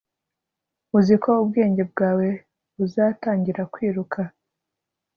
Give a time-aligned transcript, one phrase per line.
[0.97, 2.27] uzi ko ubwenge bwawe
[2.75, 4.19] buzatangira kwiruka